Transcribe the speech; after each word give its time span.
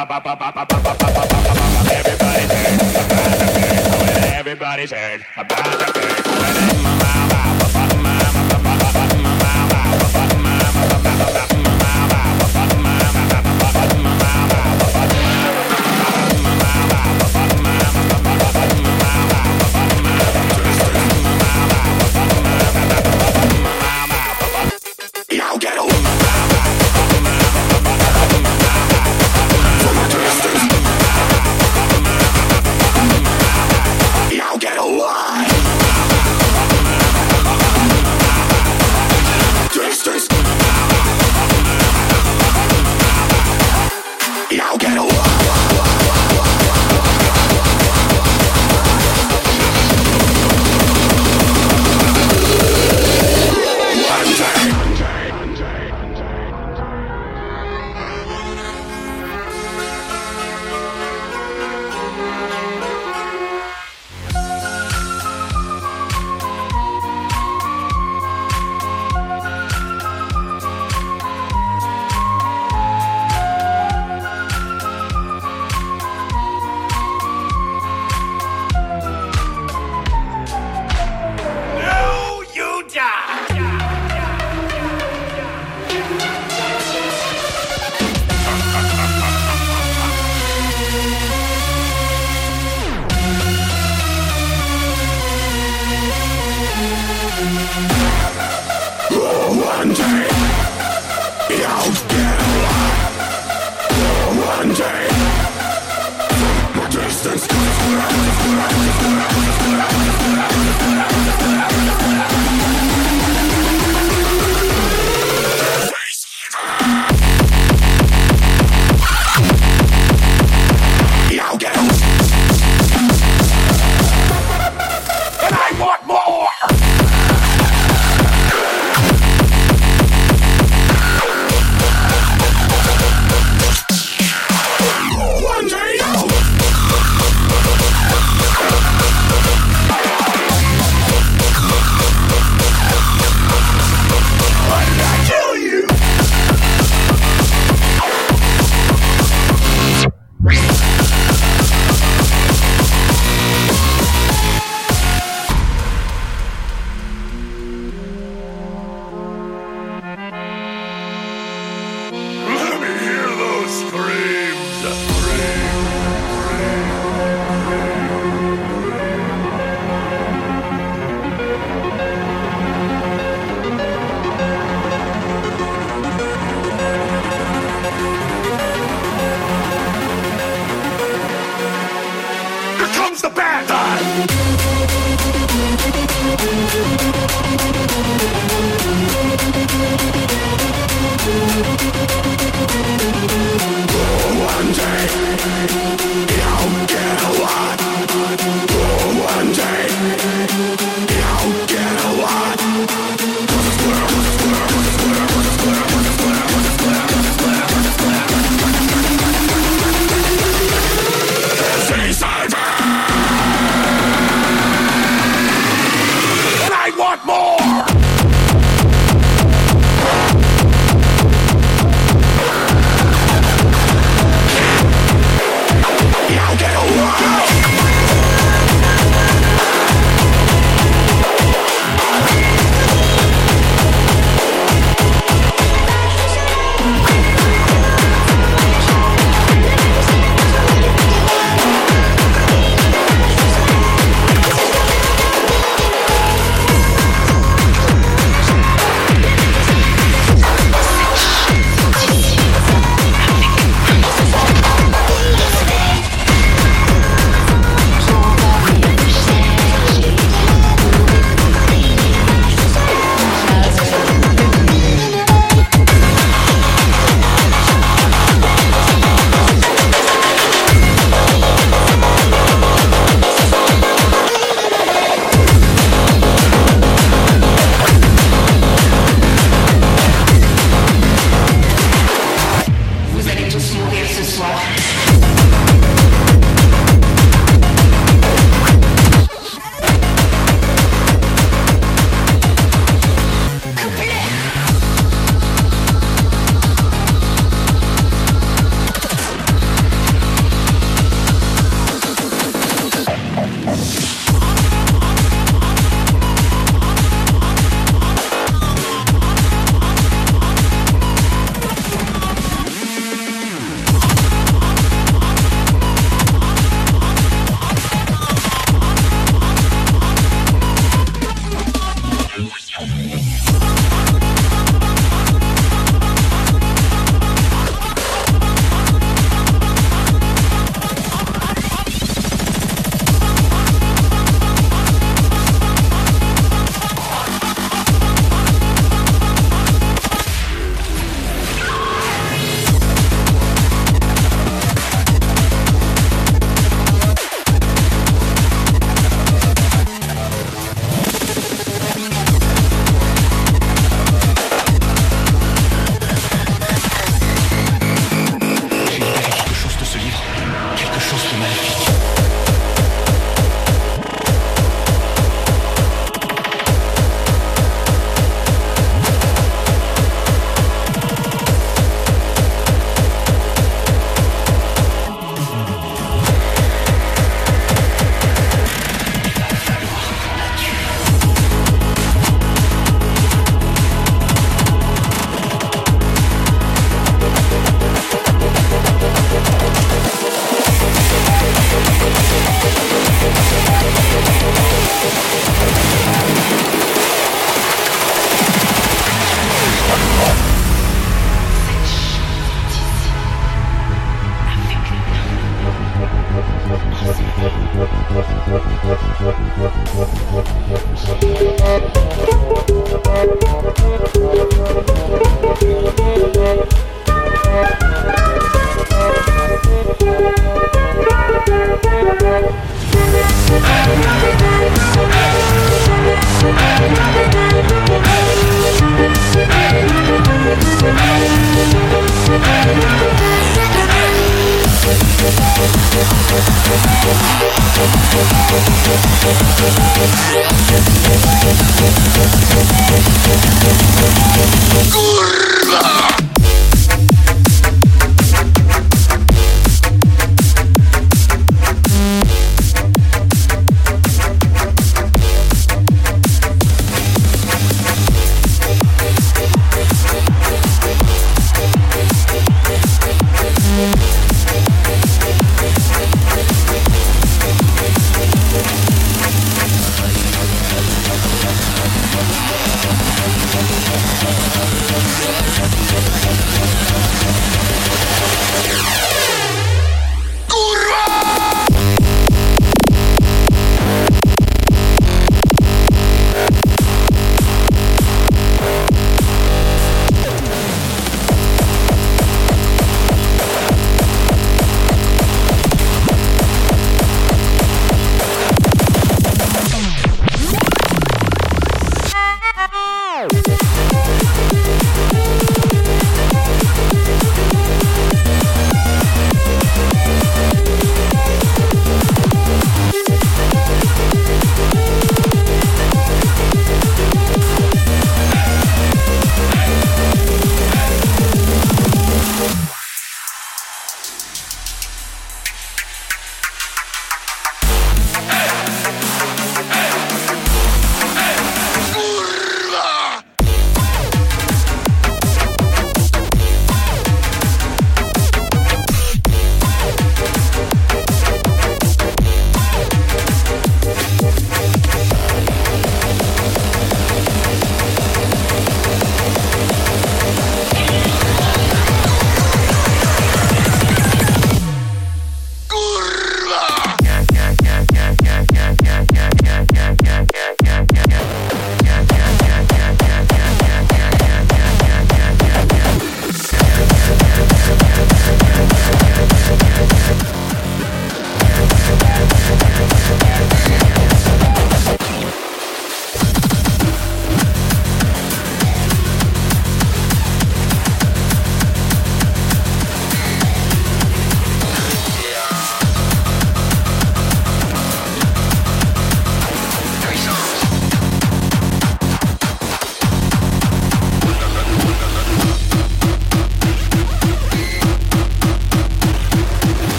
Everybody's 0.00 0.50
heard. 2.50 2.80
Everybody's 4.32 4.90
heard. 4.92 5.26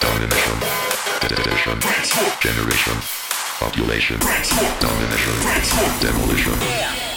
Domination, 0.00 0.56
dedication, 1.20 1.78
generation, 2.40 2.96
population, 3.58 4.18
domination, 4.80 5.34
demolition. 6.00 7.09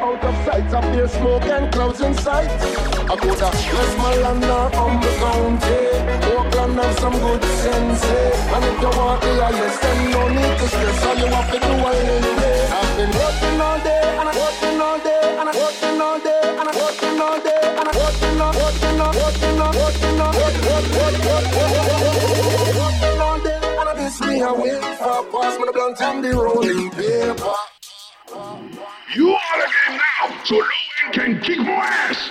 out 0.00 0.24
of 0.24 0.34
sight. 0.44 0.72
Up 0.74 0.84
there, 0.94 1.08
smoke 1.08 1.44
and 1.44 1.72
clouds 1.72 2.00
in 2.00 2.14
sight. 2.14 2.50
I 3.10 3.14
go 3.16 3.34
to 3.34 3.48
West 3.74 3.96
Malanda, 4.02 4.58
Humboldt 4.74 5.16
County. 5.22 5.80
Oakland 6.34 6.74
have 6.80 6.98
some 6.98 7.16
good 7.24 7.44
sense. 7.62 8.04
And 8.54 8.64
if 8.64 8.80
you 8.80 8.90
want 8.98 9.20
the 9.22 9.32
highest, 9.44 9.82
then 9.82 10.10
no 10.10 10.22
need 10.28 10.54
to 10.58 10.66
stress. 10.68 11.04
All 11.06 11.16
you 11.16 11.26
have 11.26 11.48
to 11.52 11.58
do 11.60 11.72
is 11.72 12.24
live. 12.38 12.72
I've 12.74 12.90
been 12.96 13.12
working 13.20 13.60
all 13.60 13.78
day, 13.84 14.02
and 14.18 14.28
I'm 14.28 14.36
working 14.36 14.80
all 14.80 14.98
day, 14.98 15.22
and 15.38 15.48
I'm 15.48 15.56
working 15.62 16.00
all 16.00 16.18
day, 16.18 16.42
and 16.58 16.68
I'm 16.68 16.74
working 16.74 17.20
all 17.20 17.38
day, 17.40 17.60
and 17.78 17.88
I'm 17.88 17.94
working 17.94 18.40
all 18.40 18.54
day, 18.54 18.80
and 18.90 19.02
I'm 19.02 19.14
working 19.14 20.20
all 20.20 20.32
day, 20.32 20.44
and 20.44 20.64
I'm 20.64 21.04
working 22.80 23.20
all 23.20 23.38
day. 23.40 23.58
And 23.78 23.98
this 23.98 24.20
me, 24.20 24.42
I 24.42 24.52
wait 24.52 24.82
for 24.98 25.18
a 25.18 25.24
past 25.30 25.58
me 25.60 25.64
the 25.66 25.72
blunt 25.72 26.00
and 26.00 26.24
the 26.24 26.30
rolling 26.34 26.90
paper. 26.90 27.54
You 29.14 29.30
are 29.30 29.58
the 29.58 29.72
game 29.88 29.96
now, 29.96 30.42
so 30.42 30.56
no 30.56 30.60
one 30.60 31.12
can 31.12 31.40
kick 31.40 31.58
my 31.58 31.86
ass. 31.86 32.30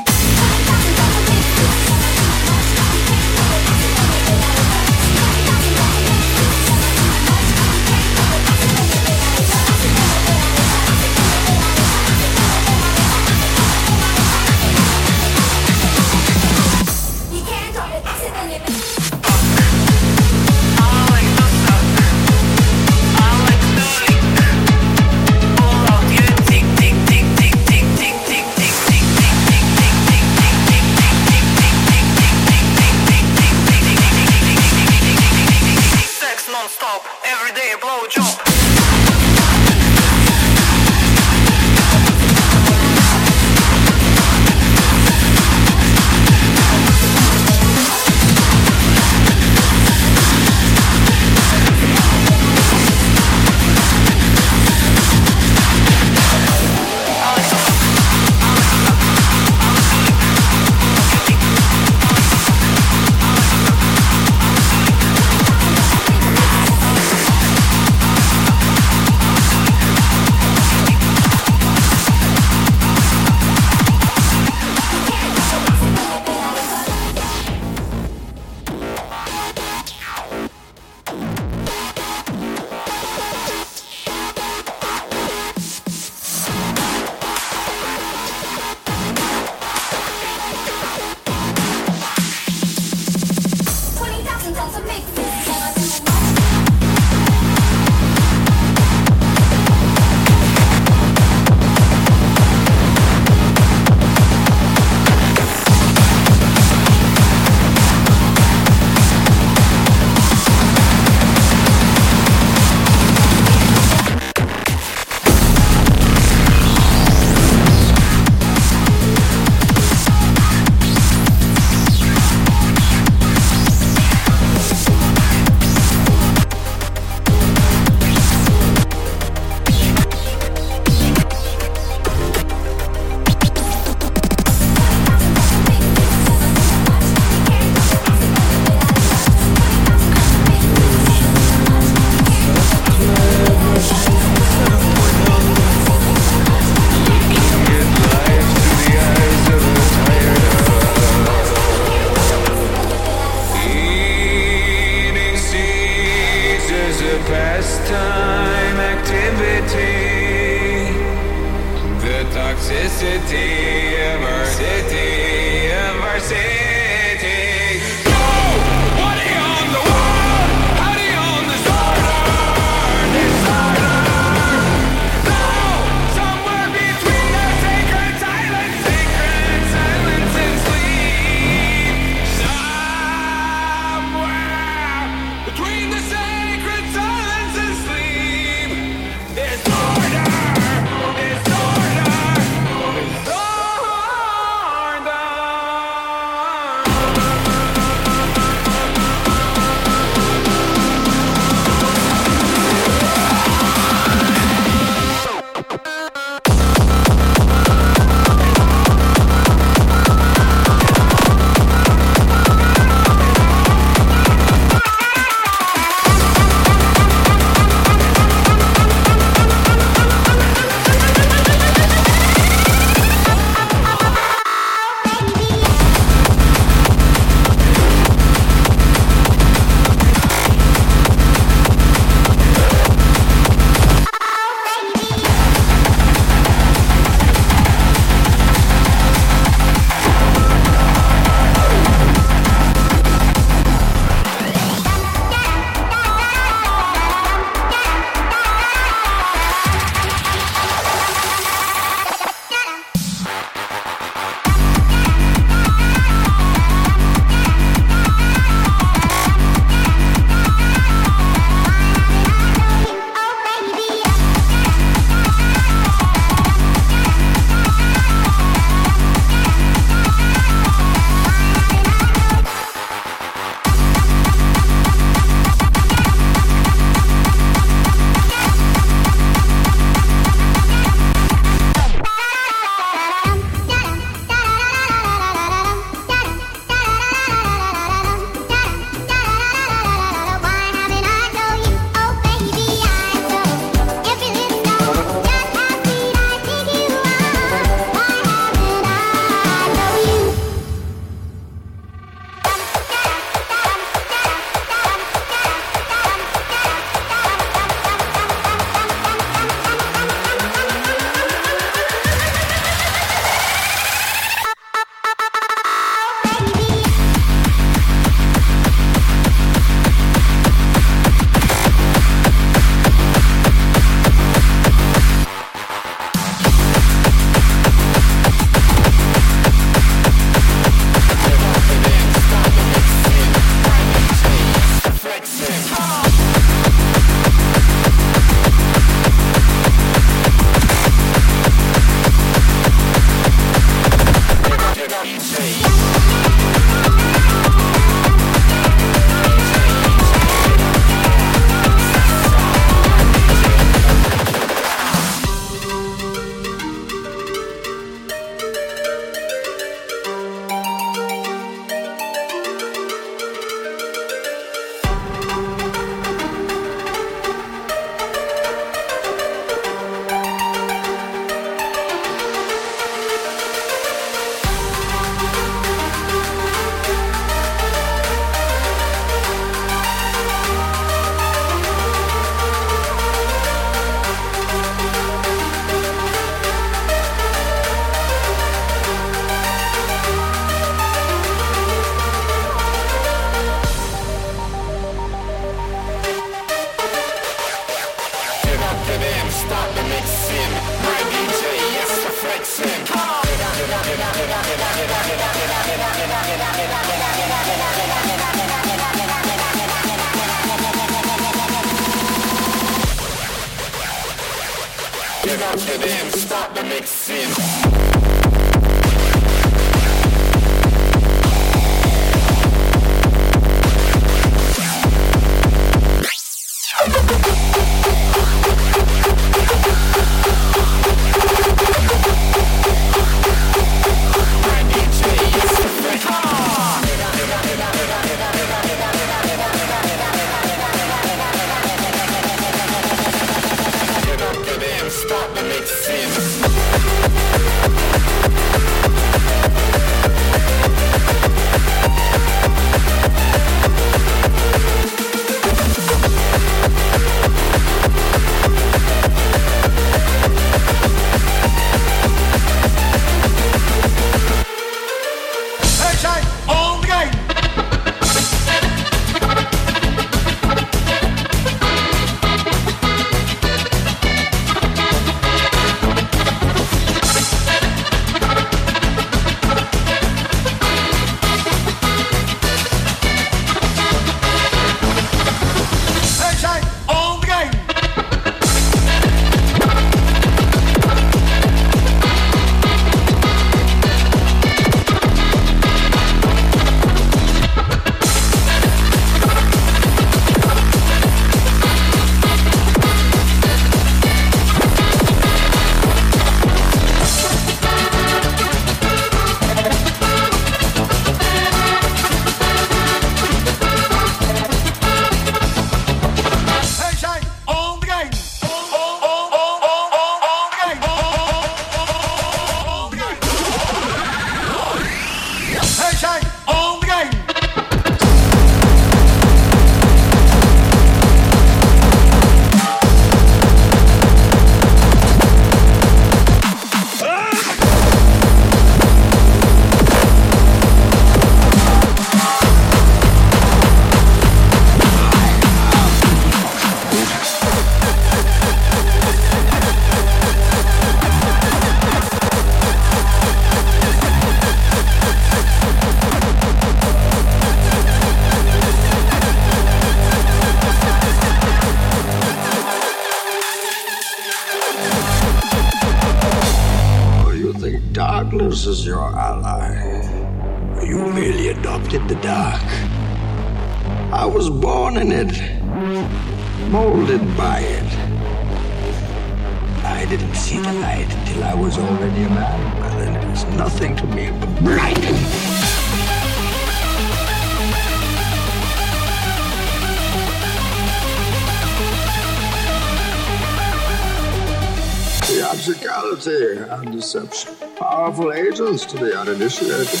such 597.02 597.46
powerful 597.76 598.32
agents 598.32 598.86
to 598.86 598.96
the 598.96 599.18
uninitiated. 599.18 600.00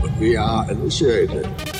But 0.00 0.16
we 0.18 0.36
are 0.36 0.70
initiated. 0.70 1.73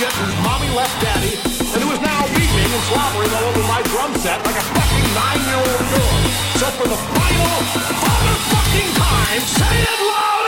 shit 0.00 0.12
whose 0.14 0.36
mommy 0.42 0.70
left 0.70 0.96
daddy 1.02 1.36
and 1.74 1.82
who 1.84 1.92
is 1.92 2.00
now 2.00 2.24
weeping 2.32 2.72
and 2.72 2.84
slobbering 2.88 3.30
all 3.36 3.44
over 3.52 3.62
my 3.68 3.82
drum 3.92 4.14
set 4.16 4.40
like 4.46 4.56
a 4.56 4.64
fucking 4.72 5.06
nine-year-old 5.12 5.84
girl. 5.92 6.16
So 6.56 6.66
for 6.78 6.88
the 6.88 6.96
final 6.96 7.52
motherfucking 8.00 8.90
time, 8.96 9.42
say 9.42 9.76
it 9.92 10.00
loud! 10.08 10.39